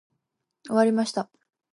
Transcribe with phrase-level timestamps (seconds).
[0.65, 1.29] 終わりました。